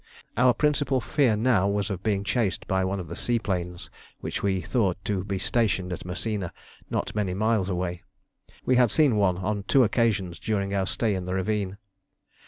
[0.35, 4.59] Our principal fear now was of being chased by one of the seaplanes which we
[4.59, 6.51] thought to be stationed at Mersina,
[6.89, 8.01] not many miles away.
[8.65, 11.77] We had seen one on two occasions during our stay in the ravine.